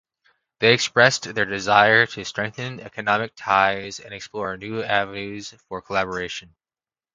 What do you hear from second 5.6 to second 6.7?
for collaboration.